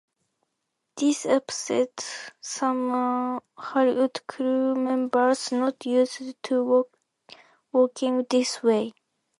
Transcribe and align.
This 0.97 1.27
upset 1.27 2.33
some 2.41 3.39
Hollywood 3.55 4.25
crew 4.25 4.73
members 4.73 5.51
not 5.51 5.85
used 5.85 6.41
to 6.41 6.87
working 7.71 8.25
this 8.27 8.63
way. 8.63 8.95